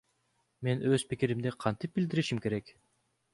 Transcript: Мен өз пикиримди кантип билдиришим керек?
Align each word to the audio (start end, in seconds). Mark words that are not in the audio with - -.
Мен 0.67 0.79
өз 0.95 1.05
пикиримди 1.11 1.51
кантип 1.65 1.95
билдиришим 1.99 2.43
керек? 2.47 2.73